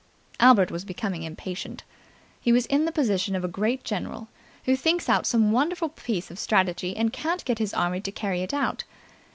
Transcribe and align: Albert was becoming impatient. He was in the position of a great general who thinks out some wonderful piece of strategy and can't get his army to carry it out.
Albert 0.39 0.71
was 0.71 0.83
becoming 0.83 1.21
impatient. 1.21 1.83
He 2.39 2.51
was 2.51 2.65
in 2.65 2.85
the 2.85 2.91
position 2.91 3.35
of 3.35 3.43
a 3.43 3.47
great 3.47 3.83
general 3.83 4.29
who 4.65 4.75
thinks 4.75 5.07
out 5.07 5.27
some 5.27 5.51
wonderful 5.51 5.89
piece 5.89 6.31
of 6.31 6.39
strategy 6.39 6.97
and 6.97 7.13
can't 7.13 7.45
get 7.45 7.59
his 7.59 7.71
army 7.75 8.01
to 8.01 8.11
carry 8.11 8.41
it 8.41 8.51
out. 8.51 8.83